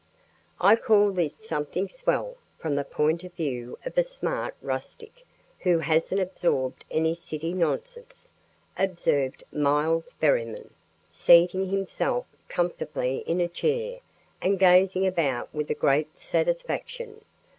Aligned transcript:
"I 0.59 0.77
call 0.77 1.11
this 1.11 1.35
something 1.35 1.87
swell, 1.87 2.37
from 2.57 2.73
the 2.73 2.83
point 2.83 3.23
of 3.23 3.33
view 3.35 3.77
of 3.85 3.95
a 3.99 4.03
smart 4.03 4.55
rustic 4.59 5.23
who 5.59 5.77
hasn't 5.77 6.19
absorbed 6.19 6.83
any 6.89 7.13
city 7.13 7.53
nonsense," 7.53 8.31
observed 8.79 9.43
Miles 9.51 10.15
Berryman, 10.19 10.73
seating 11.11 11.67
himself 11.67 12.25
comfortably 12.49 13.17
in 13.27 13.39
a 13.39 13.47
chair 13.47 13.99
and 14.41 14.57
gazing 14.57 15.05
about 15.05 15.53
with 15.53 15.69
great 15.77 16.17
satisfaction. 16.17 17.23